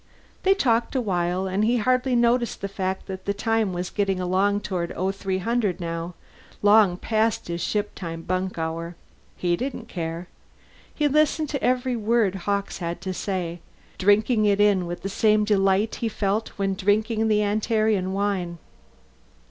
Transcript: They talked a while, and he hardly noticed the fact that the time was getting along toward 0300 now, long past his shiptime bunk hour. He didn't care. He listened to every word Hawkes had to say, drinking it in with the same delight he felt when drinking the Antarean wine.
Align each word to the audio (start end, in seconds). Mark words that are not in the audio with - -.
They 0.41 0.55
talked 0.55 0.95
a 0.95 0.99
while, 0.99 1.45
and 1.45 1.63
he 1.63 1.77
hardly 1.77 2.15
noticed 2.15 2.61
the 2.61 2.67
fact 2.67 3.05
that 3.05 3.25
the 3.25 3.35
time 3.35 3.71
was 3.71 3.91
getting 3.91 4.19
along 4.19 4.61
toward 4.61 4.91
0300 4.95 5.79
now, 5.79 6.15
long 6.63 6.97
past 6.97 7.47
his 7.47 7.61
shiptime 7.61 8.23
bunk 8.25 8.57
hour. 8.57 8.95
He 9.37 9.55
didn't 9.55 9.87
care. 9.89 10.27
He 10.91 11.07
listened 11.07 11.49
to 11.49 11.63
every 11.63 11.95
word 11.95 12.33
Hawkes 12.33 12.79
had 12.79 12.99
to 13.01 13.13
say, 13.13 13.59
drinking 13.99 14.45
it 14.45 14.59
in 14.59 14.87
with 14.87 15.03
the 15.03 15.07
same 15.07 15.43
delight 15.45 15.93
he 16.01 16.09
felt 16.09 16.49
when 16.57 16.73
drinking 16.73 17.27
the 17.27 17.43
Antarean 17.43 18.11
wine. 18.11 18.57